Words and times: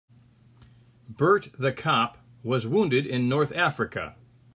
Bert 1.07 1.49
the 1.59 1.71
cop 1.71 2.17
was 2.41 2.65
wounded 2.65 3.05
in 3.05 3.29
North 3.29 3.51
Africa. 3.51 4.15